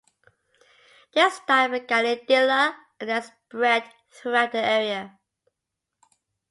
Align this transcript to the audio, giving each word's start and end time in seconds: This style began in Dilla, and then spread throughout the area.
This 1.13 1.35
style 1.35 1.69
began 1.69 2.07
in 2.07 2.17
Dilla, 2.27 2.75
and 2.99 3.07
then 3.07 3.21
spread 3.21 3.83
throughout 4.09 4.51
the 4.51 4.57
area. 4.57 5.19